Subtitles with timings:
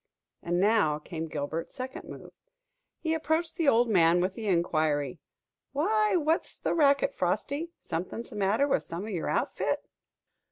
[0.41, 2.33] And now came Gilbert's second move.
[2.97, 5.19] He approached the old man with the inquiry,
[5.73, 7.69] "Why, what's the racket, Frosty?
[7.83, 9.85] Something the matter with some of your outfit?"